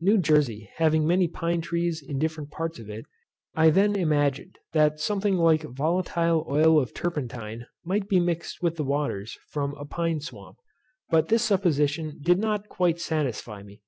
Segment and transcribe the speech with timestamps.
[0.00, 3.04] New Jersey having many pine trees in different parts of it,
[3.56, 8.76] I then imagined that something like a volatile oil of turpentine might be mixed with
[8.76, 10.58] the waters from a pine swamp,
[11.10, 13.82] but this supposition did not quite satisfy me.